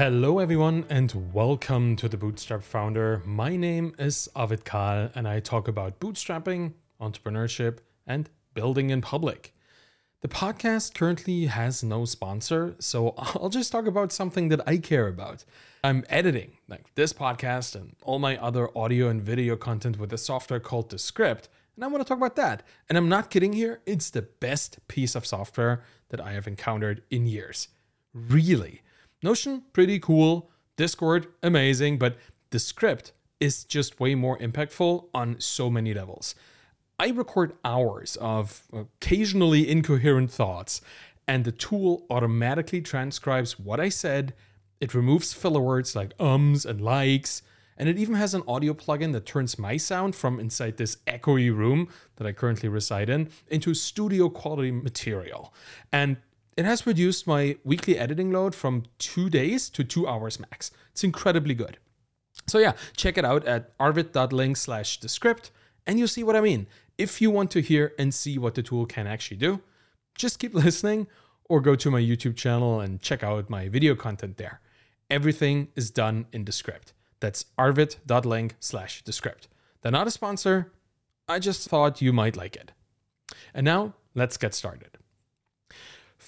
Hello, 0.00 0.38
everyone, 0.38 0.86
and 0.88 1.12
welcome 1.34 1.94
to 1.96 2.08
the 2.08 2.16
Bootstrap 2.16 2.62
Founder. 2.62 3.20
My 3.26 3.54
name 3.54 3.94
is 3.98 4.30
Arvid 4.34 4.64
Kahl, 4.64 5.10
and 5.14 5.28
I 5.28 5.40
talk 5.40 5.68
about 5.68 6.00
bootstrapping, 6.00 6.72
entrepreneurship, 7.02 7.80
and 8.06 8.30
building 8.54 8.88
in 8.88 9.02
public. 9.02 9.54
The 10.22 10.28
podcast 10.28 10.94
currently 10.94 11.44
has 11.44 11.84
no 11.84 12.06
sponsor, 12.06 12.76
so 12.78 13.12
I'll 13.18 13.50
just 13.50 13.72
talk 13.72 13.86
about 13.86 14.10
something 14.10 14.48
that 14.48 14.66
I 14.66 14.78
care 14.78 15.06
about. 15.06 15.44
I'm 15.84 16.06
editing 16.08 16.52
like 16.66 16.94
this 16.94 17.12
podcast 17.12 17.74
and 17.74 17.94
all 18.02 18.18
my 18.18 18.38
other 18.38 18.70
audio 18.74 19.08
and 19.08 19.20
video 19.20 19.54
content 19.54 19.98
with 19.98 20.14
a 20.14 20.18
software 20.18 20.60
called 20.60 20.88
Descript, 20.88 21.50
and 21.76 21.84
I 21.84 21.88
want 21.88 22.00
to 22.00 22.08
talk 22.08 22.16
about 22.16 22.36
that. 22.36 22.62
And 22.88 22.96
I'm 22.96 23.10
not 23.10 23.28
kidding 23.28 23.52
here, 23.52 23.82
it's 23.84 24.08
the 24.08 24.22
best 24.22 24.78
piece 24.88 25.14
of 25.14 25.26
software 25.26 25.82
that 26.08 26.22
I 26.22 26.32
have 26.32 26.46
encountered 26.46 27.02
in 27.10 27.26
years. 27.26 27.68
Really. 28.14 28.80
Notion, 29.22 29.62
pretty 29.72 29.98
cool. 29.98 30.50
Discord, 30.76 31.26
amazing. 31.42 31.98
But 31.98 32.16
Descript 32.50 33.12
is 33.38 33.64
just 33.64 34.00
way 34.00 34.14
more 34.14 34.38
impactful 34.38 35.06
on 35.14 35.40
so 35.40 35.70
many 35.70 35.94
levels. 35.94 36.34
I 36.98 37.08
record 37.08 37.54
hours 37.64 38.16
of 38.16 38.62
occasionally 38.72 39.70
incoherent 39.70 40.30
thoughts, 40.30 40.82
and 41.26 41.44
the 41.44 41.52
tool 41.52 42.06
automatically 42.10 42.82
transcribes 42.82 43.58
what 43.58 43.80
I 43.80 43.88
said. 43.88 44.34
It 44.80 44.94
removes 44.94 45.32
filler 45.32 45.60
words 45.60 45.96
like 45.96 46.12
ums 46.20 46.66
and 46.66 46.80
likes, 46.80 47.42
and 47.78 47.88
it 47.88 47.98
even 47.98 48.16
has 48.16 48.34
an 48.34 48.42
audio 48.46 48.74
plugin 48.74 49.12
that 49.12 49.24
turns 49.24 49.58
my 49.58 49.78
sound 49.78 50.14
from 50.14 50.38
inside 50.38 50.76
this 50.76 50.96
echoey 51.06 51.54
room 51.54 51.88
that 52.16 52.26
I 52.26 52.32
currently 52.32 52.68
reside 52.68 53.08
in 53.08 53.30
into 53.48 53.72
studio 53.72 54.28
quality 54.28 54.70
material. 54.70 55.54
And 55.90 56.18
it 56.56 56.64
has 56.64 56.86
reduced 56.86 57.26
my 57.26 57.56
weekly 57.64 57.98
editing 57.98 58.30
load 58.32 58.54
from 58.54 58.84
two 58.98 59.30
days 59.30 59.70
to 59.70 59.84
two 59.84 60.06
hours 60.06 60.38
max. 60.40 60.70
It's 60.92 61.04
incredibly 61.04 61.54
good. 61.54 61.78
So 62.46 62.58
yeah, 62.58 62.72
check 62.96 63.18
it 63.18 63.24
out 63.24 63.44
at 63.44 63.72
arvid.link 63.78 64.56
slash 64.56 64.98
descript 64.98 65.50
and 65.86 65.98
you'll 65.98 66.08
see 66.08 66.24
what 66.24 66.36
I 66.36 66.40
mean. 66.40 66.66
If 66.98 67.20
you 67.20 67.30
want 67.30 67.50
to 67.52 67.60
hear 67.60 67.92
and 67.98 68.12
see 68.12 68.38
what 68.38 68.54
the 68.54 68.62
tool 68.62 68.86
can 68.86 69.06
actually 69.06 69.38
do, 69.38 69.60
just 70.14 70.38
keep 70.38 70.54
listening 70.66 71.06
or 71.48 71.60
go 71.60 71.74
to 71.74 71.90
my 71.90 72.00
YouTube 72.00 72.36
channel 72.36 72.80
and 72.80 73.00
check 73.00 73.22
out 73.22 73.50
my 73.50 73.68
video 73.68 73.94
content 73.94 74.36
there. 74.36 74.60
Everything 75.08 75.68
is 75.74 75.90
done 75.90 76.26
in 76.32 76.44
Descript. 76.44 76.92
That's 77.20 77.44
arvid.link 77.58 78.56
slash 78.60 79.02
descript. 79.02 79.48
They're 79.82 79.92
not 79.92 80.06
a 80.06 80.10
sponsor. 80.10 80.72
I 81.28 81.38
just 81.38 81.68
thought 81.68 82.00
you 82.00 82.12
might 82.12 82.36
like 82.36 82.56
it. 82.56 82.72
And 83.52 83.64
now 83.64 83.94
let's 84.14 84.36
get 84.36 84.54
started. 84.54 84.99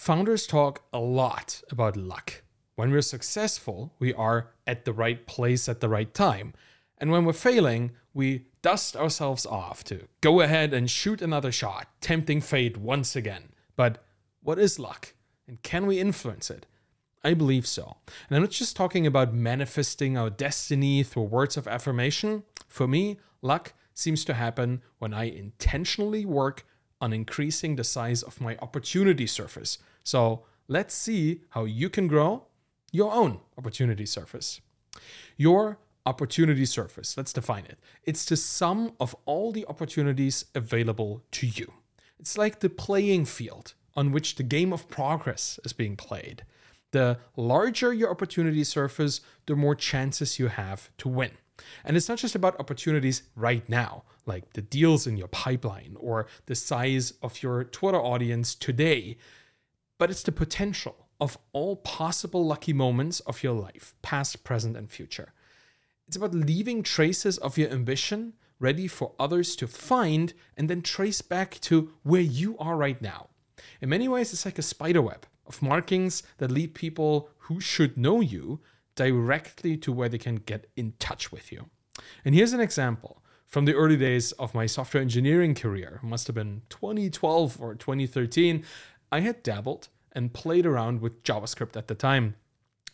Founders 0.03 0.49
talk 0.49 0.83
a 0.93 0.99
lot 0.99 1.63
about 1.71 1.97
luck. 1.97 2.43
When 2.75 2.91
we're 2.91 3.03
successful, 3.03 3.95
we 4.01 4.13
are 4.13 4.51
at 4.67 4.85
the 4.85 4.93
right 4.93 5.25
place 5.29 5.69
at 5.69 5.79
the 5.79 5.89
right 5.89 6.13
time. 6.13 6.55
And 6.99 7.13
when 7.13 7.25
we're 7.25 7.33
failing, 7.33 7.93
we 8.13 8.47
dust 8.63 8.97
ourselves 8.97 9.47
off 9.47 9.85
to 9.85 10.09
go 10.21 10.41
ahead 10.41 10.75
and 10.75 10.91
shoot 10.91 11.23
another 11.23 11.53
shot, 11.53 11.87
tempting 12.01 12.41
fate 12.41 12.77
once 12.77 13.15
again. 13.15 13.51
But 13.77 14.03
what 14.43 14.59
is 14.59 14.81
luck? 14.81 15.15
And 15.47 15.63
can 15.63 15.87
we 15.87 16.01
influence 16.01 16.51
it? 16.51 16.67
I 17.23 17.35
believe 17.35 17.69
so. 17.69 17.99
And 18.29 18.35
I'm 18.35 18.43
not 18.43 18.51
just 18.51 18.75
talking 18.75 19.07
about 19.07 19.33
manifesting 19.33 20.19
our 20.19 20.31
destiny 20.31 21.05
through 21.05 21.23
words 21.23 21.57
of 21.57 21.69
affirmation. 21.69 22.43
For 22.67 22.89
me, 22.89 23.21
luck 23.41 23.73
seems 23.95 24.25
to 24.25 24.35
happen 24.35 24.83
when 24.99 25.15
I 25.15 25.31
intentionally 25.31 26.25
work 26.27 26.67
on 27.01 27.13
increasing 27.13 27.77
the 27.77 27.85
size 27.85 28.25
of 28.25 28.41
my 28.41 28.57
opportunity 28.61 29.29
surface. 29.29 29.79
So 30.03 30.45
let's 30.69 30.95
see 30.95 31.43
how 31.51 31.65
you 31.65 31.89
can 31.89 32.09
grow 32.09 32.47
your 32.91 33.13
own 33.13 33.41
opportunity 33.59 34.07
surface. 34.07 34.61
Your 35.37 35.79
opportunity 36.05 36.67
surface, 36.67 37.17
let's 37.17 37.33
define 37.33 37.65
it. 37.65 37.79
It's 38.05 38.25
the 38.25 38.37
sum 38.37 38.93
of 39.01 39.15
all 39.25 39.53
the 39.53 39.67
opportunities 39.67 40.45
available 40.55 41.23
to 41.33 41.47
you. 41.47 41.73
It's 42.19 42.37
like 42.37 42.61
the 42.61 42.71
playing 42.71 43.25
field 43.25 43.75
on 43.97 44.13
which 44.13 44.37
the 44.37 44.43
game 44.43 44.73
of 44.73 44.89
progress 44.89 45.59
is 45.65 45.73
being 45.73 45.97
played. 45.97 46.45
The 46.93 47.19
larger 47.37 47.93
your 47.93 48.11
opportunity 48.11 48.65
surface, 48.65 49.21
the 49.47 49.57
more 49.57 49.75
chances 49.75 50.39
you 50.39 50.49
have 50.49 50.91
to 50.99 51.09
win. 51.09 51.33
And 51.85 51.97
it's 51.97 52.09
not 52.09 52.19
just 52.19 52.35
about 52.35 52.59
opportunities 52.61 53.23
right 53.35 53.67
now, 53.69 54.05
like 54.27 54.53
the 54.53 54.63
deals 54.63 55.07
in 55.07 55.17
your 55.17 55.29
pipeline 55.29 55.97
or 55.99 56.27
the 56.47 56.55
size 56.55 57.15
of 57.23 57.43
your 57.43 57.65
Twitter 57.65 58.01
audience 58.01 58.55
today, 58.55 59.17
but 60.03 60.11
it's 60.11 60.25
the 60.25 60.33
potential 60.33 61.07
of 61.21 61.39
all 61.53 61.77
possible 61.77 62.45
lucky 62.45 62.73
moments 62.73 63.21
of 63.21 63.45
your 63.45 63.53
life, 63.53 63.95
past, 64.03 64.43
present, 64.43 64.77
and 64.77 64.91
future. 64.91 65.33
It's 66.09 66.17
about 66.17 66.35
leaving 66.35 66.83
traces 66.83 67.39
of 67.39 67.57
your 67.57 67.71
ambition 67.71 68.33
ready 68.59 68.89
for 68.89 69.13
others 69.21 69.55
to 69.55 69.69
find 69.69 70.35
and 70.57 70.69
then 70.69 70.83
trace 70.83 71.23
back 71.23 71.61
to 71.61 71.93
where 72.03 72.21
you 72.21 72.59
are 72.59 72.77
right 72.77 73.01
now. 73.01 73.29
In 73.81 73.91
many 73.91 74.09
ways, 74.09 74.33
it's 74.33 74.45
like 74.45 74.59
a 74.59 74.63
spider 74.63 75.01
web 75.01 75.25
of 75.47 75.63
markings 75.63 76.25
that 76.39 76.51
lead 76.51 76.75
people 76.75 77.29
who 77.39 77.61
should 77.61 77.97
know 77.97 78.21
you 78.21 78.59
directly 78.97 79.77
to 79.77 79.93
where 79.93 80.09
they 80.09 80.19
can 80.19 80.35
get 80.35 80.67
in 80.75 80.95
touch 80.99 81.31
with 81.31 81.53
you. 81.53 81.67
And 82.25 82.35
here's 82.35 82.53
an 82.53 82.61
example 82.61 83.23
from 83.53 83.67
the 83.67 83.75
early 83.75 83.99
days 83.99 84.33
of 84.33 84.55
my 84.55 84.65
software 84.65 85.03
engineering 85.03 85.55
career. 85.55 86.01
It 86.03 86.07
must 86.07 86.27
have 86.27 86.35
been 86.35 86.63
2012 86.71 87.61
or 87.61 87.75
2013. 87.75 88.65
I 89.13 89.21
had 89.21 89.43
dabbled 89.43 89.89
and 90.13 90.33
played 90.33 90.65
around 90.65 91.03
with 91.03 91.23
JavaScript 91.23 91.77
at 91.77 91.87
the 91.87 91.95
time. 91.95 92.35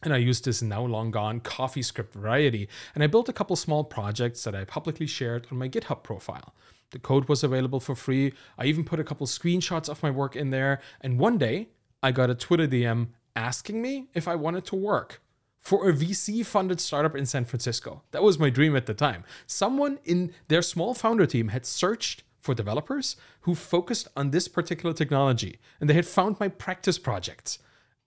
And 0.02 0.12
I 0.12 0.16
used 0.16 0.44
this 0.44 0.60
now 0.60 0.82
long 0.84 1.12
gone 1.12 1.40
CoffeeScript 1.40 2.10
variety. 2.10 2.68
And 2.94 3.04
I 3.04 3.06
built 3.06 3.28
a 3.28 3.32
couple 3.32 3.54
small 3.54 3.84
projects 3.84 4.42
that 4.44 4.54
I 4.54 4.64
publicly 4.64 5.06
shared 5.06 5.46
on 5.50 5.58
my 5.58 5.68
GitHub 5.68 6.02
profile. 6.02 6.54
The 6.90 6.98
code 6.98 7.28
was 7.28 7.44
available 7.44 7.80
for 7.80 7.94
free. 7.94 8.32
I 8.58 8.66
even 8.66 8.84
put 8.84 9.00
a 9.00 9.04
couple 9.04 9.26
screenshots 9.26 9.88
of 9.88 10.02
my 10.02 10.10
work 10.10 10.34
in 10.34 10.50
there. 10.50 10.80
And 11.00 11.18
one 11.20 11.38
day, 11.38 11.68
I 12.02 12.12
got 12.12 12.30
a 12.30 12.34
Twitter 12.34 12.66
DM 12.66 13.08
asking 13.36 13.80
me 13.80 14.08
if 14.14 14.26
I 14.26 14.34
wanted 14.34 14.64
to 14.66 14.76
work 14.76 15.20
for 15.60 15.88
a 15.88 15.92
VC 15.92 16.44
funded 16.46 16.80
startup 16.80 17.14
in 17.14 17.26
San 17.26 17.44
Francisco. 17.44 18.02
That 18.12 18.22
was 18.22 18.38
my 18.38 18.50
dream 18.50 18.74
at 18.74 18.86
the 18.86 18.94
time. 18.94 19.24
Someone 19.46 19.98
in 20.04 20.32
their 20.48 20.62
small 20.62 20.94
founder 20.94 21.26
team 21.26 21.48
had 21.48 21.66
searched 21.66 22.22
for 22.48 22.54
developers 22.54 23.14
who 23.42 23.54
focused 23.54 24.08
on 24.16 24.30
this 24.30 24.48
particular 24.48 24.94
technology, 24.94 25.58
and 25.78 25.90
they 25.90 25.92
had 25.92 26.06
found 26.06 26.40
my 26.40 26.48
practice 26.48 26.98
projects. 26.98 27.58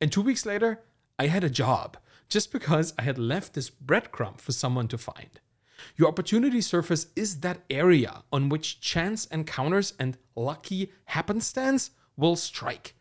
And 0.01 0.11
two 0.11 0.23
weeks 0.23 0.47
later, 0.47 0.81
I 1.19 1.27
had 1.27 1.43
a 1.43 1.57
job 1.63 1.95
just 2.27 2.51
because 2.51 2.91
I 2.97 3.03
had 3.03 3.19
left 3.19 3.53
this 3.53 3.69
breadcrumb 3.69 4.39
for 4.39 4.51
someone 4.51 4.87
to 4.87 4.97
find. 4.97 5.39
Your 5.95 6.07
opportunity 6.07 6.59
surface 6.59 7.05
is 7.15 7.41
that 7.41 7.61
area 7.69 8.23
on 8.33 8.49
which 8.49 8.81
chance 8.81 9.27
encounters 9.27 9.93
and 9.99 10.17
lucky 10.35 10.91
happenstance 11.05 11.91
will 12.17 12.35
strike. 12.35 12.95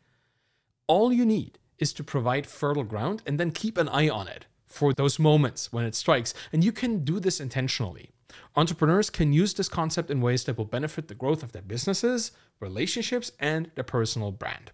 All 0.88 1.10
you 1.10 1.24
need 1.24 1.58
is 1.78 1.94
to 1.94 2.04
provide 2.04 2.46
fertile 2.46 2.84
ground 2.84 3.22
and 3.24 3.40
then 3.40 3.50
keep 3.50 3.78
an 3.78 3.88
eye 3.88 4.10
on 4.10 4.28
it 4.28 4.44
for 4.66 4.92
those 4.92 5.18
moments 5.18 5.72
when 5.72 5.86
it 5.86 5.94
strikes. 5.94 6.34
And 6.52 6.62
you 6.62 6.70
can 6.70 7.02
do 7.02 7.18
this 7.18 7.40
intentionally. 7.40 8.10
Entrepreneurs 8.56 9.10
can 9.10 9.32
use 9.32 9.54
this 9.54 9.68
concept 9.68 10.10
in 10.10 10.20
ways 10.20 10.44
that 10.44 10.56
will 10.56 10.64
benefit 10.64 11.08
the 11.08 11.14
growth 11.14 11.42
of 11.42 11.52
their 11.52 11.62
businesses, 11.62 12.32
relationships, 12.58 13.32
and 13.38 13.70
their 13.74 13.84
personal 13.84 14.32
brand. 14.32 14.72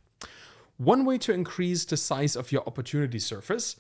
One 0.77 1.05
way 1.05 1.19
to 1.19 1.33
increase 1.33 1.85
the 1.85 1.97
size 1.97 2.37
of 2.37 2.53
your 2.53 2.63
opportunity 2.67 3.19
surface 3.19 3.77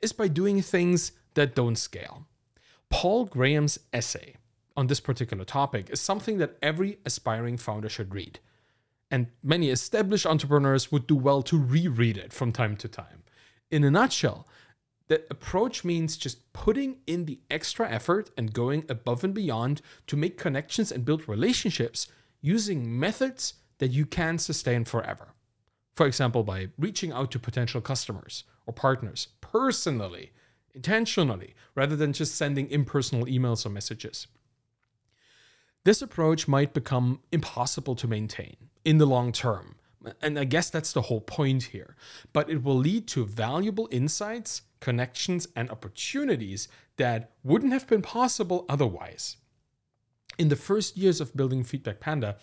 is 0.00 0.12
by 0.12 0.28
doing 0.28 0.62
things 0.62 1.12
that 1.34 1.54
don't 1.54 1.76
scale. 1.76 2.26
Paul 2.88 3.26
Graham's 3.26 3.78
essay 3.92 4.34
on 4.76 4.88
this 4.88 5.00
particular 5.00 5.44
topic 5.44 5.90
is 5.90 6.00
something 6.00 6.38
that 6.38 6.56
every 6.60 6.98
aspiring 7.04 7.56
founder 7.56 7.88
should 7.88 8.14
read 8.14 8.40
and 9.10 9.26
many 9.42 9.70
established 9.70 10.26
entrepreneurs 10.26 10.92
would 10.92 11.06
do 11.06 11.16
well 11.16 11.42
to 11.42 11.58
reread 11.58 12.16
it 12.16 12.32
from 12.32 12.52
time 12.52 12.76
to 12.76 12.88
time. 12.88 13.24
In 13.70 13.84
a 13.84 13.90
nutshell, 13.90 14.46
the 15.10 15.24
approach 15.28 15.82
means 15.82 16.16
just 16.16 16.52
putting 16.52 16.98
in 17.04 17.24
the 17.24 17.40
extra 17.50 17.90
effort 17.90 18.30
and 18.36 18.52
going 18.52 18.84
above 18.88 19.24
and 19.24 19.34
beyond 19.34 19.82
to 20.06 20.16
make 20.16 20.38
connections 20.38 20.92
and 20.92 21.04
build 21.04 21.28
relationships 21.28 22.06
using 22.40 22.96
methods 22.96 23.54
that 23.78 23.90
you 23.90 24.06
can 24.06 24.38
sustain 24.38 24.84
forever. 24.84 25.34
For 25.96 26.06
example, 26.06 26.44
by 26.44 26.68
reaching 26.78 27.10
out 27.10 27.32
to 27.32 27.40
potential 27.40 27.80
customers 27.80 28.44
or 28.66 28.72
partners 28.72 29.26
personally, 29.40 30.30
intentionally, 30.76 31.56
rather 31.74 31.96
than 31.96 32.12
just 32.12 32.36
sending 32.36 32.70
impersonal 32.70 33.26
emails 33.26 33.66
or 33.66 33.70
messages. 33.70 34.28
This 35.82 36.02
approach 36.02 36.46
might 36.46 36.72
become 36.72 37.18
impossible 37.32 37.96
to 37.96 38.06
maintain 38.06 38.54
in 38.84 38.98
the 38.98 39.06
long 39.06 39.32
term. 39.32 39.74
And 40.22 40.38
I 40.38 40.44
guess 40.44 40.70
that's 40.70 40.92
the 40.92 41.02
whole 41.02 41.20
point 41.20 41.64
here. 41.64 41.96
But 42.32 42.48
it 42.48 42.62
will 42.62 42.76
lead 42.76 43.06
to 43.08 43.24
valuable 43.26 43.88
insights, 43.90 44.62
connections, 44.80 45.46
and 45.54 45.70
opportunities 45.70 46.68
that 46.96 47.32
wouldn't 47.42 47.72
have 47.72 47.86
been 47.86 48.02
possible 48.02 48.64
otherwise. 48.68 49.36
In 50.38 50.48
the 50.48 50.56
first 50.56 50.96
years 50.96 51.20
of 51.20 51.36
building 51.36 51.64
Feedback 51.64 52.00
Panda, 52.00 52.36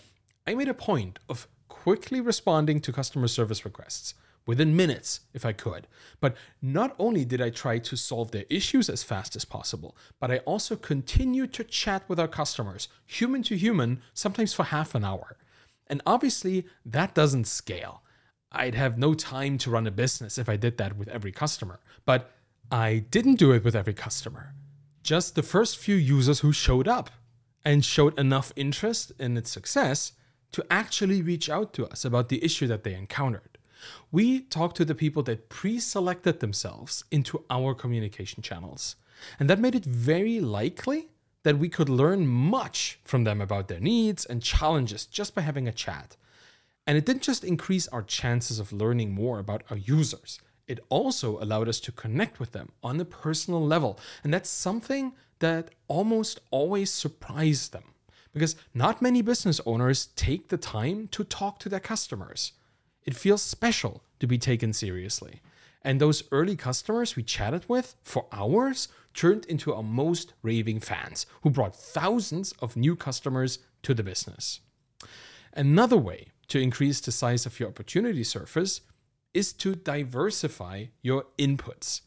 I 0.45 0.53
made 0.53 0.67
a 0.67 0.73
point 0.73 1.19
of 1.27 1.47
quickly 1.67 2.21
responding 2.21 2.79
to 2.81 2.93
customer 2.93 3.27
service 3.27 3.65
requests 3.65 4.13
within 4.45 4.75
minutes 4.75 5.21
if 5.33 5.45
I 5.45 5.53
could. 5.53 5.87
But 6.19 6.35
not 6.61 6.95
only 6.97 7.25
did 7.25 7.41
I 7.41 7.49
try 7.49 7.79
to 7.79 7.95
solve 7.95 8.31
their 8.31 8.45
issues 8.49 8.89
as 8.89 9.03
fast 9.03 9.35
as 9.35 9.45
possible, 9.45 9.95
but 10.19 10.31
I 10.31 10.37
also 10.39 10.75
continued 10.75 11.53
to 11.53 11.63
chat 11.63 12.03
with 12.07 12.19
our 12.19 12.27
customers, 12.27 12.87
human 13.05 13.43
to 13.43 13.57
human, 13.57 14.01
sometimes 14.13 14.53
for 14.53 14.63
half 14.63 14.95
an 14.95 15.03
hour. 15.03 15.37
And 15.89 16.01
obviously, 16.05 16.65
that 16.85 17.13
doesn't 17.13 17.47
scale. 17.47 18.03
I'd 18.51 18.75
have 18.75 18.97
no 18.97 19.13
time 19.13 19.57
to 19.59 19.71
run 19.71 19.87
a 19.87 19.91
business 19.91 20.37
if 20.37 20.49
I 20.49 20.55
did 20.55 20.77
that 20.77 20.97
with 20.97 21.07
every 21.09 21.31
customer. 21.31 21.79
But 22.05 22.31
I 22.71 23.05
didn't 23.11 23.35
do 23.35 23.51
it 23.51 23.63
with 23.63 23.75
every 23.75 23.93
customer. 23.93 24.53
Just 25.03 25.35
the 25.35 25.43
first 25.43 25.77
few 25.77 25.95
users 25.95 26.39
who 26.39 26.51
showed 26.51 26.87
up 26.87 27.09
and 27.63 27.83
showed 27.83 28.17
enough 28.19 28.51
interest 28.55 29.11
in 29.19 29.37
its 29.37 29.49
success 29.49 30.13
to 30.51 30.65
actually 30.71 31.21
reach 31.21 31.49
out 31.49 31.73
to 31.73 31.85
us 31.87 32.05
about 32.05 32.29
the 32.29 32.43
issue 32.43 32.67
that 32.67 32.83
they 32.83 32.93
encountered. 32.93 33.57
We 34.11 34.41
talked 34.41 34.77
to 34.77 34.85
the 34.85 34.95
people 34.95 35.23
that 35.23 35.49
pre 35.49 35.79
selected 35.79 36.39
themselves 36.39 37.03
into 37.11 37.43
our 37.49 37.73
communication 37.73 38.41
channels. 38.41 38.95
And 39.39 39.49
that 39.49 39.59
made 39.59 39.75
it 39.75 39.85
very 39.85 40.39
likely 40.39 41.09
that 41.43 41.57
we 41.57 41.69
could 41.69 41.89
learn 41.89 42.27
much 42.27 42.99
from 43.03 43.23
them 43.23 43.41
about 43.41 43.67
their 43.67 43.79
needs 43.79 44.25
and 44.25 44.41
challenges 44.41 45.05
just 45.05 45.33
by 45.35 45.41
having 45.41 45.67
a 45.67 45.71
chat. 45.71 46.17
And 46.85 46.97
it 46.97 47.05
didn't 47.05 47.23
just 47.23 47.43
increase 47.43 47.87
our 47.89 48.01
chances 48.01 48.59
of 48.59 48.73
learning 48.73 49.13
more 49.13 49.39
about 49.39 49.63
our 49.69 49.77
users, 49.77 50.39
it 50.67 50.81
also 50.89 51.41
allowed 51.41 51.69
us 51.69 51.79
to 51.81 51.91
connect 51.91 52.39
with 52.39 52.51
them 52.51 52.71
on 52.83 52.99
a 52.99 53.05
personal 53.05 53.65
level. 53.65 53.99
And 54.23 54.33
that's 54.33 54.49
something 54.49 55.13
that 55.39 55.69
almost 55.87 56.41
always 56.51 56.91
surprised 56.91 57.71
them 57.71 57.93
because 58.33 58.55
not 58.73 59.01
many 59.01 59.21
business 59.21 59.61
owners 59.65 60.07
take 60.15 60.49
the 60.49 60.57
time 60.57 61.07
to 61.09 61.23
talk 61.23 61.59
to 61.59 61.69
their 61.69 61.79
customers. 61.79 62.51
It 63.05 63.15
feels 63.15 63.41
special 63.41 64.03
to 64.19 64.27
be 64.27 64.37
taken 64.37 64.73
seriously. 64.73 65.41
And 65.81 66.01
those 66.01 66.23
early 66.31 66.57
customers 66.57 67.15
we 67.15 67.23
chatted 67.23 67.67
with 67.69 67.95
for 68.03 68.25
hours 68.31 68.89
turned 69.17 69.43
into 69.45 69.73
our 69.73 69.83
most 69.83 70.33
raving 70.43 70.79
fans 70.79 71.25
who 71.41 71.49
brought 71.49 71.75
thousands 71.75 72.53
of 72.59 72.77
new 72.77 72.95
customers 72.95 73.59
to 73.81 73.93
the 73.93 74.03
business. 74.03 74.61
Another 75.53 75.97
way 75.97 76.27
to 76.47 76.61
increase 76.61 77.01
the 77.01 77.11
size 77.11 77.45
of 77.45 77.59
your 77.59 77.67
opportunity 77.67 78.23
surface 78.23 78.81
is 79.33 79.51
to 79.53 79.75
diversify 79.75 80.85
your 81.01 81.25
inputs. 81.37 82.01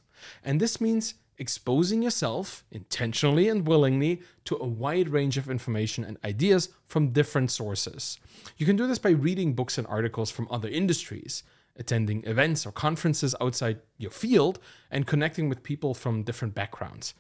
And 0.45 0.61
this 0.61 0.81
means 0.81 1.15
exposing 1.37 2.03
yourself 2.03 2.65
intentionally 2.71 3.49
and 3.49 3.67
willingly 3.67 4.21
to 4.45 4.57
a 4.57 4.67
wide 4.67 5.09
range 5.09 5.37
of 5.37 5.51
information 5.51 6.05
and 6.05 6.19
ideas 6.23 6.69
from 6.87 7.09
different 7.09 7.51
sources. 7.51 8.19
You 8.57 8.67
can 8.67 8.77
do 8.77 8.87
this 8.87 8.99
by 8.99 9.11
reading 9.11 9.55
books 9.55 9.79
and 9.79 9.87
articles 9.87 10.31
from 10.31 10.47
other 10.51 10.69
industries, 10.69 11.43
attending 11.81 12.23
events 12.25 12.65
or 12.65 12.71
conferences 12.71 13.35
outside 13.41 13.81
your 13.99 14.13
field, 14.13 14.61
and 14.91 15.07
connecting 15.07 15.49
with 15.49 15.65
people 15.65 15.95
from 15.95 16.23
different 16.23 16.55
backgrounds. 16.55 17.15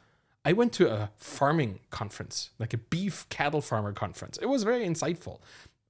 I 0.44 0.52
went 0.52 0.72
to 0.74 0.90
a 0.90 1.10
farming 1.16 1.80
conference, 1.90 2.50
like 2.58 2.72
a 2.72 2.78
beef 2.78 3.28
cattle 3.28 3.60
farmer 3.60 3.92
conference. 3.92 4.38
It 4.40 4.46
was 4.46 4.62
very 4.62 4.86
insightful. 4.86 5.40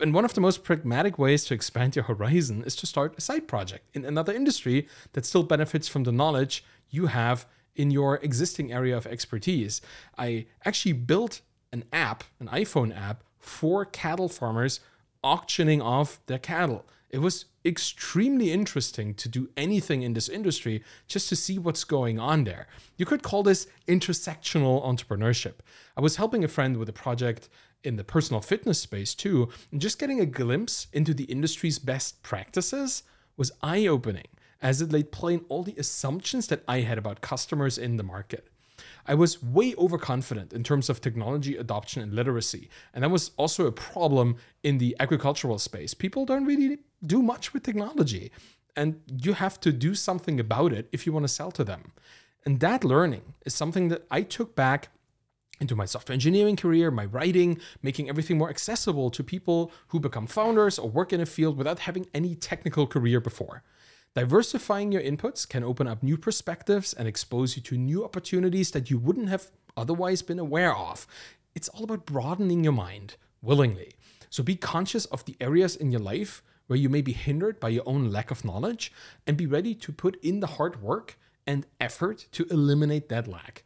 And 0.01 0.15
one 0.15 0.25
of 0.25 0.35
the 0.35 0.41
most 0.41 0.65
pragmatic 0.65 1.19
ways 1.19 1.45
to 1.45 1.55
expand 1.55 1.95
your 1.95 2.07
horizon 2.07 2.65
is 2.65 2.75
to 2.77 2.87
start 2.87 3.19
a 3.19 3.21
side 3.21 3.47
project 3.47 3.85
in 3.95 4.05
another 4.05 4.33
industry 4.33 4.89
that 5.13 5.27
still 5.27 5.43
benefits 5.43 5.89
from 5.89 6.05
the 6.05 6.13
knowledge 6.13 6.65
you 6.89 7.07
have 7.07 7.47
in 7.77 7.91
your 7.91 8.17
existing 8.17 8.73
area 8.73 8.97
of 8.97 9.07
expertise. 9.07 9.81
I 10.17 10.47
actually 10.65 10.95
built 10.95 11.43
an 11.73 11.85
app, 11.93 12.25
an 12.41 12.49
iPhone 12.49 12.97
app 12.97 13.23
for 13.39 13.85
cattle 13.85 14.29
farmers 14.29 14.81
auctioning 15.23 15.83
off 15.83 16.19
their 16.27 16.39
cattle. 16.39 16.87
It 17.11 17.19
was 17.19 17.47
extremely 17.65 18.53
interesting 18.53 19.15
to 19.15 19.29
do 19.29 19.51
anything 19.57 20.03
in 20.03 20.13
this 20.13 20.29
industry 20.29 20.85
just 21.09 21.29
to 21.29 21.37
see 21.37 21.59
what's 21.59 21.83
going 21.83 22.21
on 22.21 22.45
there. 22.45 22.69
You 22.97 23.05
could 23.05 23.25
call 23.25 23.43
this 23.43 23.67
intersectional 23.89 24.85
entrepreneurship. 24.85 25.55
I 25.97 26.01
was 26.01 26.17
helping 26.17 26.45
a 26.45 26.49
friend 26.49 26.77
with 26.77 26.89
a 26.89 26.93
project 26.93 27.49
in 27.83 27.97
the 27.97 28.05
personal 28.05 28.41
fitness 28.41 28.79
space 28.79 29.15
too, 29.15 29.49
and 29.73 29.81
just 29.81 29.99
getting 29.99 30.21
a 30.21 30.27
glimpse 30.27 30.87
into 30.93 31.13
the 31.13 31.25
industry's 31.25 31.81
best 31.81 32.23
practices 32.23 33.03
was 33.37 33.53
eye 33.63 33.87
opening 33.87 34.29
as 34.63 34.81
it 34.81 34.93
laid 34.93 35.11
plain 35.11 35.45
all 35.49 35.63
the 35.63 35.75
assumptions 35.79 36.47
that 36.49 36.63
I 36.69 36.81
had 36.81 36.99
about 36.99 37.23
customers 37.23 37.79
in 37.79 37.97
the 37.97 38.03
market. 38.03 38.50
I 39.07 39.15
was 39.15 39.43
way 39.43 39.75
overconfident 39.77 40.53
in 40.53 40.63
terms 40.63 40.89
of 40.89 41.01
technology 41.01 41.57
adoption 41.57 42.03
and 42.03 42.13
literacy. 42.13 42.69
And 42.95 43.03
that 43.05 43.11
was 43.11 43.33
also 43.37 43.67
a 43.67 43.73
problem 43.73 44.37
in 44.63 44.79
the 44.79 44.97
agricultural 45.01 45.59
space. 45.59 45.95
People 45.95 46.27
don't 46.27 46.45
really 46.45 46.79
do 47.05 47.23
much 47.23 47.53
with 47.53 47.63
technology, 47.63 48.31
and 48.77 49.01
you 49.07 49.33
have 49.35 49.59
to 49.61 49.73
do 49.73 49.95
something 49.95 50.39
about 50.39 50.73
it 50.73 50.89
if 50.93 51.07
you 51.07 51.13
want 51.13 51.25
to 51.25 51.29
sell 51.29 51.51
to 51.53 51.65
them. 51.65 51.93
And 52.45 52.61
that 52.61 52.85
learning 52.85 53.35
is 53.45 53.55
something 53.55 53.89
that 53.89 54.07
I 54.11 54.23
took 54.23 54.55
back 54.55 54.89
into 55.61 55.77
my 55.77 55.85
software 55.85 56.15
engineering 56.15 56.57
career, 56.57 56.91
my 56.91 57.05
writing, 57.05 57.61
making 57.83 58.09
everything 58.09 58.39
more 58.39 58.49
accessible 58.49 59.11
to 59.11 59.23
people 59.23 59.71
who 59.89 60.01
become 60.01 60.27
founders 60.27 60.79
or 60.79 60.89
work 60.89 61.13
in 61.13 61.21
a 61.21 61.27
field 61.27 61.59
without 61.59 61.81
having 61.81 62.07
any 62.15 62.35
technical 62.35 62.87
career 62.87 63.21
before. 63.21 63.63
Diversifying 64.15 64.91
your 64.91 65.03
inputs 65.03 65.49
can 65.49 65.63
open 65.63 65.87
up 65.87 66.03
new 66.03 66.17
perspectives 66.17 66.93
and 66.93 67.07
expose 67.07 67.57
you 67.57 67.63
to 67.63 67.77
new 67.77 68.05
opportunities 68.05 68.73
that 68.73 68.91
you 68.91 68.99
wouldn't 68.99 69.29
have 69.29 69.53
otherwise 69.77 70.21
been 70.21 70.41
aware 70.41 70.75
of. 70.75 71.07
It's 71.55 71.69
all 71.69 71.85
about 71.85 72.07
broadening 72.07 72.65
your 72.65 72.73
mind 72.73 73.15
willingly. 73.41 73.93
So 74.29 74.43
be 74.43 74.57
conscious 74.57 75.05
of 75.07 75.25
the 75.25 75.37
areas 75.41 75.77
in 75.77 75.93
your 75.93 76.01
life 76.01 76.43
where 76.67 76.79
you 76.79 76.89
may 76.89 77.03
be 77.03 77.13
hindered 77.13 77.61
by 77.61 77.69
your 77.69 77.85
own 77.87 78.11
lack 78.11 78.33
of 78.33 78.45
knowledge 78.45 78.93
and 79.27 79.37
be 79.37 79.47
ready 79.47 79.75
to 79.77 79.93
put 79.93 80.23
in 80.25 80.41
the 80.41 80.47
hard 80.47 80.83
work 80.83 81.17
and 81.47 81.67
effort 81.81 82.27
to 82.33 82.47
eliminate 82.51 83.09
that 83.09 83.29
lack. 83.29 83.65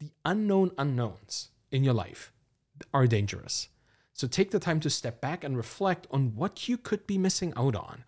The 0.00 0.10
unknown 0.24 0.72
unknowns 0.76 1.50
in 1.70 1.84
your 1.84 1.94
life 1.94 2.32
are 2.92 3.06
dangerous. 3.06 3.68
So 4.12 4.26
take 4.26 4.50
the 4.50 4.60
time 4.60 4.80
to 4.80 4.90
step 4.90 5.20
back 5.20 5.44
and 5.44 5.56
reflect 5.56 6.06
on 6.10 6.34
what 6.34 6.68
you 6.68 6.78
could 6.78 7.06
be 7.06 7.18
missing 7.18 7.52
out 7.56 7.76
on. 7.76 8.04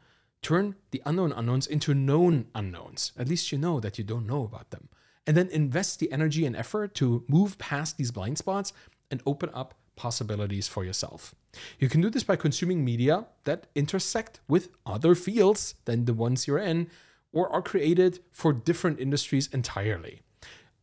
Turn 0.46 0.76
the 0.92 1.02
unknown 1.04 1.32
unknowns 1.32 1.66
into 1.66 1.92
known 1.92 2.46
unknowns. 2.54 3.10
At 3.18 3.26
least 3.26 3.50
you 3.50 3.58
know 3.58 3.80
that 3.80 3.98
you 3.98 4.04
don't 4.04 4.28
know 4.28 4.44
about 4.44 4.70
them. 4.70 4.88
And 5.26 5.36
then 5.36 5.48
invest 5.48 5.98
the 5.98 6.12
energy 6.12 6.46
and 6.46 6.54
effort 6.54 6.94
to 6.94 7.24
move 7.26 7.58
past 7.58 7.96
these 7.96 8.12
blind 8.12 8.38
spots 8.38 8.72
and 9.10 9.20
open 9.26 9.50
up 9.52 9.74
possibilities 9.96 10.68
for 10.68 10.84
yourself. 10.84 11.34
You 11.80 11.88
can 11.88 12.00
do 12.00 12.10
this 12.10 12.22
by 12.22 12.36
consuming 12.36 12.84
media 12.84 13.26
that 13.42 13.66
intersect 13.74 14.38
with 14.46 14.68
other 14.86 15.16
fields 15.16 15.74
than 15.84 16.04
the 16.04 16.14
ones 16.14 16.46
you're 16.46 16.58
in 16.58 16.90
or 17.32 17.52
are 17.52 17.60
created 17.60 18.20
for 18.30 18.52
different 18.52 19.00
industries 19.00 19.48
entirely. 19.52 20.20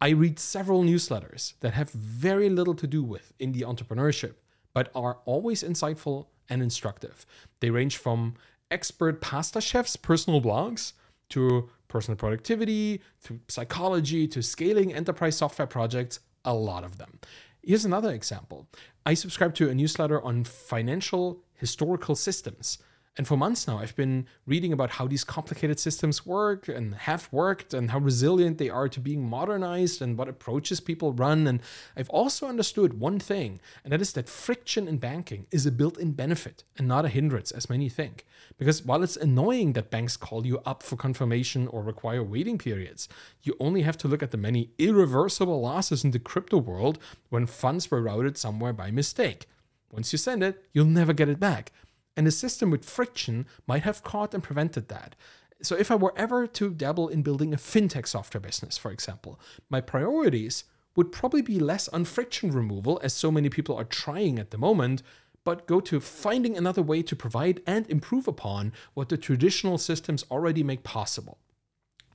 I 0.01 0.09
read 0.09 0.39
several 0.39 0.83
newsletters 0.83 1.53
that 1.61 1.73
have 1.73 1.89
very 1.91 2.49
little 2.49 2.75
to 2.75 2.85
do 2.85 3.01
with 3.01 3.31
indie 3.39 3.61
entrepreneurship, 3.61 4.33
but 4.73 4.91
are 4.93 5.19
always 5.23 5.63
insightful 5.63 6.27
and 6.49 6.61
instructive. 6.61 7.25
They 7.61 7.69
range 7.69 7.95
from 7.95 8.35
expert 8.73 9.21
pasta 9.21 9.61
chefs' 9.61 9.95
personal 9.95 10.41
blogs 10.41 10.93
to 11.29 11.69
personal 11.87 12.17
productivity, 12.17 13.01
to 13.23 13.39
psychology, 13.47 14.27
to 14.27 14.41
scaling 14.41 14.93
enterprise 14.93 15.37
software 15.37 15.67
projects, 15.67 16.19
a 16.43 16.53
lot 16.53 16.83
of 16.83 16.97
them. 16.97 17.19
Here's 17.61 17.85
another 17.85 18.11
example. 18.11 18.67
I 19.05 19.13
subscribe 19.13 19.53
to 19.55 19.69
a 19.69 19.75
newsletter 19.75 20.21
on 20.21 20.43
financial 20.43 21.43
historical 21.53 22.15
systems. 22.15 22.79
And 23.15 23.27
for 23.27 23.37
months 23.37 23.67
now, 23.67 23.77
I've 23.77 23.95
been 23.95 24.25
reading 24.47 24.73
about 24.73 24.89
how 24.89 25.05
these 25.05 25.23
complicated 25.23 25.79
systems 25.79 26.25
work 26.25 26.67
and 26.67 26.95
have 26.95 27.29
worked 27.31 27.71
and 27.71 27.91
how 27.91 27.99
resilient 27.99 28.57
they 28.57 28.71
are 28.71 28.89
to 28.89 28.99
being 28.99 29.29
modernized 29.29 30.01
and 30.01 30.17
what 30.17 30.27
approaches 30.27 30.79
people 30.79 31.13
run. 31.13 31.45
And 31.45 31.61
I've 31.95 32.09
also 32.09 32.47
understood 32.47 32.99
one 32.99 33.19
thing, 33.19 33.59
and 33.83 33.93
that 33.93 34.01
is 34.01 34.13
that 34.13 34.29
friction 34.29 34.87
in 34.87 34.97
banking 34.97 35.45
is 35.51 35.67
a 35.67 35.71
built 35.71 35.99
in 35.99 36.13
benefit 36.13 36.63
and 36.75 36.87
not 36.87 37.05
a 37.05 37.09
hindrance, 37.09 37.51
as 37.51 37.69
many 37.69 37.87
think. 37.87 38.25
Because 38.57 38.83
while 38.83 39.03
it's 39.03 39.17
annoying 39.17 39.73
that 39.73 39.91
banks 39.91 40.17
call 40.17 40.47
you 40.47 40.59
up 40.65 40.81
for 40.81 40.95
confirmation 40.95 41.67
or 41.67 41.83
require 41.83 42.23
waiting 42.23 42.57
periods, 42.57 43.07
you 43.43 43.55
only 43.59 43.83
have 43.83 43.97
to 43.99 44.07
look 44.07 44.23
at 44.23 44.31
the 44.31 44.37
many 44.37 44.71
irreversible 44.79 45.61
losses 45.61 46.03
in 46.03 46.11
the 46.11 46.19
crypto 46.19 46.57
world 46.57 46.97
when 47.29 47.45
funds 47.45 47.91
were 47.91 48.01
routed 48.01 48.39
somewhere 48.39 48.73
by 48.73 48.89
mistake. 48.89 49.45
Once 49.91 50.11
you 50.11 50.17
send 50.17 50.41
it, 50.41 50.63
you'll 50.73 50.85
never 50.85 51.13
get 51.13 51.29
it 51.29 51.39
back. 51.39 51.71
And 52.15 52.27
a 52.27 52.31
system 52.31 52.69
with 52.69 52.85
friction 52.85 53.47
might 53.67 53.83
have 53.83 54.03
caught 54.03 54.33
and 54.33 54.43
prevented 54.43 54.89
that. 54.89 55.15
So, 55.61 55.75
if 55.75 55.89
I 55.89 55.95
were 55.95 56.13
ever 56.17 56.45
to 56.45 56.69
dabble 56.71 57.07
in 57.07 57.23
building 57.23 57.53
a 57.53 57.57
fintech 57.57 58.07
software 58.07 58.41
business, 58.41 58.77
for 58.77 58.91
example, 58.91 59.39
my 59.69 59.81
priorities 59.81 60.65
would 60.95 61.11
probably 61.11 61.41
be 61.41 61.59
less 61.59 61.87
on 61.89 62.05
friction 62.05 62.51
removal, 62.51 62.99
as 63.03 63.13
so 63.13 63.31
many 63.31 63.49
people 63.49 63.75
are 63.75 63.83
trying 63.83 64.37
at 64.37 64.51
the 64.51 64.57
moment, 64.57 65.01
but 65.43 65.65
go 65.67 65.79
to 65.79 65.99
finding 65.99 66.57
another 66.57 66.81
way 66.81 67.01
to 67.01 67.15
provide 67.15 67.61
and 67.65 67.89
improve 67.89 68.27
upon 68.27 68.71
what 68.93 69.09
the 69.09 69.17
traditional 69.17 69.77
systems 69.77 70.23
already 70.29 70.63
make 70.63 70.83
possible. 70.83 71.39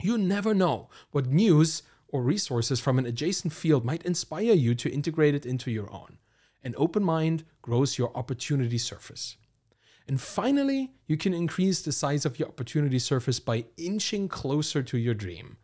You 0.01 0.17
never 0.17 0.53
know 0.53 0.89
what 1.11 1.27
news 1.27 1.83
or 2.07 2.23
resources 2.23 2.79
from 2.79 2.97
an 2.97 3.05
adjacent 3.05 3.53
field 3.53 3.85
might 3.85 4.05
inspire 4.05 4.53
you 4.53 4.73
to 4.75 4.91
integrate 4.91 5.35
it 5.35 5.45
into 5.45 5.69
your 5.69 5.91
own. 5.93 6.17
An 6.63 6.73
open 6.77 7.03
mind 7.03 7.43
grows 7.61 7.97
your 7.97 8.15
opportunity 8.17 8.77
surface. 8.77 9.37
And 10.09 10.19
finally, 10.19 10.91
you 11.05 11.17
can 11.17 11.35
increase 11.35 11.83
the 11.83 11.91
size 11.91 12.25
of 12.25 12.39
your 12.39 12.47
opportunity 12.47 12.97
surface 12.97 13.39
by 13.39 13.65
inching 13.77 14.27
closer 14.27 14.81
to 14.81 14.97
your 14.97 15.13
dream. 15.13 15.57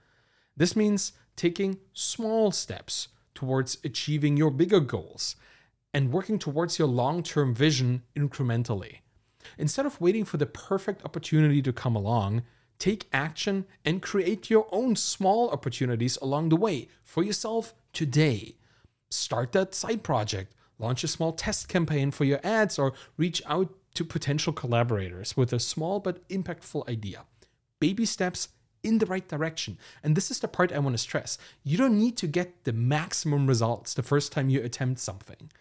This 0.56 0.76
means 0.76 1.14
taking 1.36 1.80
small 1.94 2.52
steps 2.52 3.08
towards 3.34 3.80
achieving 3.84 4.38
your 4.38 4.52
bigger 4.52 4.80
goals 4.80 5.36
and 5.96 6.14
working 6.14 6.38
towards 6.38 6.78
your 6.78 6.88
long 6.88 7.24
term 7.24 7.56
vision 7.56 8.04
incrementally. 8.16 9.00
Instead 9.58 9.88
of 9.88 10.00
waiting 10.00 10.24
for 10.24 10.38
the 10.38 10.46
perfect 10.46 11.04
opportunity 11.04 11.64
to 11.64 11.74
come 11.74 11.96
along, 11.96 12.44
take 12.78 13.10
action 13.12 13.66
and 13.84 14.04
create 14.04 14.52
your 14.52 14.68
own 14.72 14.96
small 14.96 15.50
opportunities 15.50 16.18
along 16.18 16.50
the 16.50 16.56
way 16.56 16.88
for 17.02 17.24
yourself 17.24 17.74
today. 17.94 18.58
Start 19.10 19.54
that 19.54 19.74
side 19.74 20.04
project, 20.04 20.54
launch 20.78 21.04
a 21.04 21.08
small 21.08 21.34
test 21.34 21.68
campaign 21.68 22.12
for 22.12 22.26
your 22.26 22.42
ads, 22.44 22.78
or 22.78 22.94
reach 23.18 23.42
out 23.48 23.74
to 23.96 24.06
potential 24.06 24.54
collaborators 24.54 25.36
with 25.36 25.52
a 25.52 25.60
small 25.60 26.00
but 26.00 26.28
impactful 26.30 26.88
idea. 26.88 27.24
Baby 27.80 28.06
steps 28.06 28.50
in 28.84 29.00
the 29.00 29.06
right 29.06 29.28
direction. 29.28 29.78
And 30.04 30.16
this 30.16 30.30
is 30.30 30.40
the 30.40 30.48
part 30.48 30.72
I 30.72 30.80
want 30.80 30.94
to 30.94 31.00
stress. 31.02 31.38
You 31.64 31.78
don't 31.78 31.98
need 31.98 32.16
to 32.18 32.28
get 32.28 32.64
the 32.64 32.74
maximum 32.74 33.48
results 33.48 33.94
the 33.94 34.04
first 34.04 34.32
time 34.32 34.50
you 34.50 34.62
attempt 34.62 35.00
something. 35.00 35.52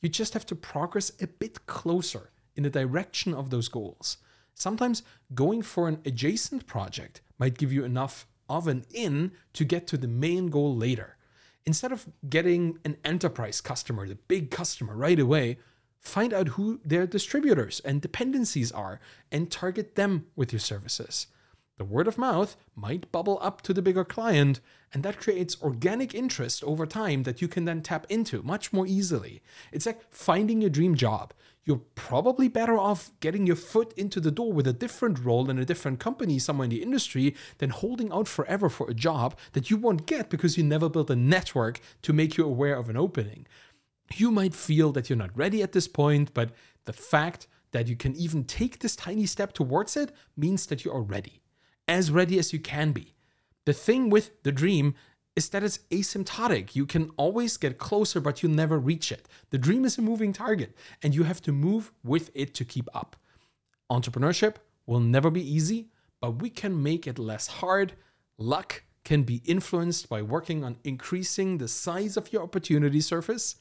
You 0.00 0.08
just 0.08 0.34
have 0.34 0.44
to 0.46 0.56
progress 0.56 1.12
a 1.20 1.28
bit 1.28 1.64
closer 1.66 2.30
in 2.56 2.64
the 2.64 2.70
direction 2.70 3.32
of 3.32 3.50
those 3.50 3.68
goals. 3.68 4.18
Sometimes 4.54 5.02
going 5.34 5.62
for 5.62 5.88
an 5.88 6.00
adjacent 6.04 6.66
project 6.66 7.20
might 7.38 7.56
give 7.56 7.72
you 7.72 7.84
enough 7.84 8.26
of 8.48 8.66
an 8.66 8.84
in 8.92 9.32
to 9.54 9.64
get 9.64 9.86
to 9.86 9.96
the 9.96 10.08
main 10.08 10.48
goal 10.48 10.76
later. 10.76 11.16
Instead 11.64 11.92
of 11.92 12.08
getting 12.28 12.78
an 12.84 12.96
enterprise 13.04 13.60
customer, 13.60 14.06
the 14.06 14.16
big 14.16 14.50
customer 14.50 14.96
right 14.96 15.20
away, 15.20 15.58
find 16.02 16.34
out 16.34 16.48
who 16.48 16.80
their 16.84 17.06
distributors 17.06 17.80
and 17.80 18.02
dependencies 18.02 18.72
are 18.72 19.00
and 19.30 19.50
target 19.50 19.94
them 19.94 20.26
with 20.36 20.52
your 20.52 20.60
services. 20.60 21.28
The 21.78 21.84
word 21.84 22.06
of 22.06 22.18
mouth 22.18 22.56
might 22.76 23.10
bubble 23.10 23.38
up 23.40 23.62
to 23.62 23.72
the 23.72 23.82
bigger 23.82 24.04
client, 24.04 24.60
and 24.92 25.02
that 25.02 25.18
creates 25.18 25.60
organic 25.62 26.14
interest 26.14 26.62
over 26.64 26.86
time 26.86 27.22
that 27.22 27.40
you 27.40 27.48
can 27.48 27.64
then 27.64 27.82
tap 27.82 28.06
into 28.10 28.42
much 28.42 28.72
more 28.72 28.86
easily. 28.86 29.42
It's 29.72 29.86
like 29.86 30.02
finding 30.12 30.60
your 30.60 30.70
dream 30.70 30.96
job. 30.96 31.32
You're 31.64 31.82
probably 31.94 32.48
better 32.48 32.76
off 32.76 33.12
getting 33.20 33.46
your 33.46 33.56
foot 33.56 33.92
into 33.96 34.20
the 34.20 34.32
door 34.32 34.52
with 34.52 34.66
a 34.66 34.72
different 34.72 35.24
role 35.24 35.48
in 35.48 35.58
a 35.58 35.64
different 35.64 36.00
company 36.00 36.38
somewhere 36.38 36.64
in 36.64 36.70
the 36.70 36.82
industry 36.82 37.34
than 37.58 37.70
holding 37.70 38.12
out 38.12 38.28
forever 38.28 38.68
for 38.68 38.90
a 38.90 38.94
job 38.94 39.36
that 39.52 39.70
you 39.70 39.76
won't 39.76 40.06
get 40.06 40.28
because 40.28 40.58
you 40.58 40.64
never 40.64 40.88
built 40.88 41.10
a 41.10 41.16
network 41.16 41.80
to 42.02 42.12
make 42.12 42.36
you 42.36 42.44
aware 42.44 42.74
of 42.74 42.90
an 42.90 42.96
opening. 42.96 43.46
You 44.16 44.30
might 44.30 44.54
feel 44.54 44.92
that 44.92 45.08
you're 45.08 45.16
not 45.16 45.36
ready 45.36 45.62
at 45.62 45.72
this 45.72 45.88
point, 45.88 46.34
but 46.34 46.50
the 46.84 46.92
fact 46.92 47.46
that 47.72 47.88
you 47.88 47.96
can 47.96 48.14
even 48.16 48.44
take 48.44 48.78
this 48.78 48.96
tiny 48.96 49.26
step 49.26 49.52
towards 49.52 49.96
it 49.96 50.12
means 50.36 50.66
that 50.66 50.84
you 50.84 50.92
are 50.92 51.02
ready 51.02 51.42
as 51.88 52.10
ready 52.10 52.38
as 52.38 52.52
you 52.52 52.58
can 52.58 52.92
be. 52.92 53.14
The 53.64 53.72
thing 53.72 54.10
with 54.10 54.42
the 54.42 54.52
dream 54.52 54.94
is 55.34 55.48
that 55.50 55.62
it's 55.64 55.78
asymptotic. 55.90 56.74
You 56.74 56.86
can 56.86 57.10
always 57.16 57.56
get 57.56 57.78
closer, 57.78 58.20
but 58.20 58.42
you'll 58.42 58.52
never 58.52 58.78
reach 58.78 59.10
it. 59.10 59.28
The 59.50 59.58
dream 59.58 59.84
is 59.84 59.98
a 59.98 60.02
moving 60.02 60.32
target, 60.32 60.76
and 61.02 61.14
you 61.14 61.24
have 61.24 61.40
to 61.42 61.52
move 61.52 61.92
with 62.04 62.30
it 62.34 62.54
to 62.54 62.64
keep 62.64 62.88
up. 62.94 63.16
Entrepreneurship 63.90 64.56
will 64.86 65.00
never 65.00 65.30
be 65.30 65.42
easy, 65.42 65.88
but 66.20 66.42
we 66.42 66.50
can 66.50 66.82
make 66.82 67.06
it 67.06 67.18
less 67.18 67.46
hard. 67.46 67.94
Luck 68.38 68.82
can 69.04 69.22
be 69.22 69.42
influenced 69.44 70.08
by 70.08 70.22
working 70.22 70.64
on 70.64 70.76
increasing 70.84 71.58
the 71.58 71.68
size 71.68 72.16
of 72.16 72.32
your 72.32 72.42
opportunity 72.42 73.00
surface, 73.00 73.56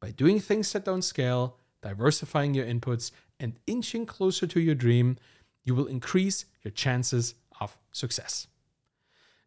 by 0.00 0.10
doing 0.10 0.40
things 0.40 0.72
that 0.72 0.84
don't 0.84 1.02
scale, 1.02 1.56
diversifying 1.82 2.54
your 2.54 2.66
inputs, 2.66 3.10
and 3.38 3.58
inching 3.66 4.06
closer 4.06 4.46
to 4.46 4.60
your 4.60 4.74
dream 4.74 5.16
you 5.64 5.74
will 5.74 5.86
increase 5.86 6.46
your 6.62 6.72
chances 6.72 7.34
of 7.60 7.76
success. 7.92 8.46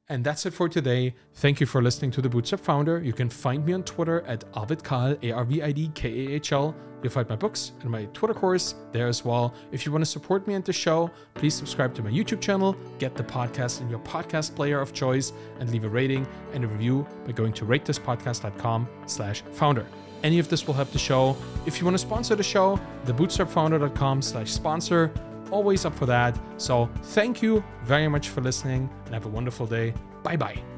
And 0.10 0.24
that's 0.24 0.46
it 0.46 0.54
for 0.54 0.68
today. 0.68 1.16
Thank 1.36 1.62
you 1.62 1.66
for 1.66 1.82
listening 1.82 2.12
to 2.12 2.22
The 2.22 2.30
Bootstrap 2.30 2.60
Founder. 2.60 3.02
You 3.02 3.14
can 3.14 3.30
find 3.30 3.66
me 3.66 3.74
on 3.74 3.84
Twitter 3.84 4.22
at 4.28 4.44
Arvid 4.54 4.84
Kahl, 4.84 5.16
A 5.22 5.32
R 5.32 5.46
V 5.46 5.62
I 5.62 5.72
D 5.72 5.92
K 5.96 6.28
A 6.28 6.32
H 6.32 6.52
L. 6.52 6.76
You'll 7.02 7.12
find 7.12 7.28
my 7.28 7.36
books 7.36 7.74
and 7.82 7.90
my 7.90 8.06
Twitter 8.14 8.34
course 8.34 8.76
there 8.92 9.08
as 9.08 9.26
well. 9.26 9.54
If 9.72 9.86
you 9.86 9.92
want 9.92 10.04
to 10.04 10.10
support 10.10 10.48
me 10.48 10.54
and 10.54 10.64
the 10.64 10.72
show, 10.72 11.12
please 11.36 11.54
subscribe 11.54 11.94
to 11.96 12.04
my 12.04 12.10
YouTube 12.10 12.40
channel, 12.40 12.78
get 12.98 13.16
the 13.16 13.24
podcast 13.24 13.82
in 13.82 13.90
your 13.90 14.00
podcast 14.00 14.56
player 14.56 14.80
of 14.80 14.94
choice, 14.94 15.34
and 15.60 15.70
leave 15.70 15.84
a 15.84 15.90
rating 15.90 16.26
and 16.54 16.64
a 16.64 16.68
review 16.68 17.06
by 17.26 17.34
going 17.34 17.52
to 17.54 17.66
ratethispodcast.com 17.66 18.88
slash 19.06 19.42
founder. 19.52 19.86
Any 20.24 20.40
of 20.40 20.48
this 20.48 20.66
will 20.66 20.74
help 20.74 20.92
the 20.92 21.00
show. 21.00 21.36
If 21.66 21.80
you 21.80 21.86
want 21.86 21.96
to 21.96 22.00
sponsor 22.00 22.36
the 22.36 22.44
show, 22.44 22.80
thebootstrapfounder.com 23.06 24.22
slash 24.22 24.52
sponsor 24.52 25.14
always 25.54 25.86
up 25.86 25.96
for 25.96 26.08
that. 26.08 26.38
So 26.58 26.90
thank 27.16 27.42
you 27.42 27.64
very 27.84 28.08
much 28.08 28.30
for 28.30 28.42
listening 28.42 28.90
and 29.06 29.14
have 29.14 29.26
a 29.26 29.30
wonderful 29.30 29.68
day. 29.68 29.94
Bye 30.24 30.38
bye. 30.38 30.73